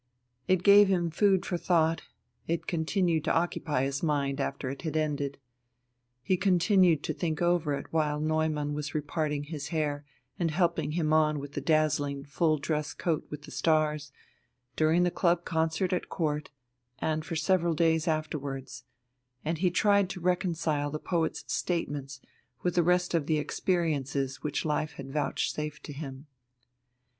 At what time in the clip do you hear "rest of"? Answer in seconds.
22.81-23.27